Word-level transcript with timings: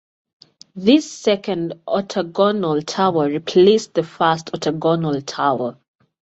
This 0.73 1.11
second 1.11 1.79
octagonal 1.87 2.81
tower 2.81 3.27
replaced 3.29 3.93
the 3.93 4.01
first 4.01 4.51
octagonal 4.51 5.21
tower. 5.21 5.77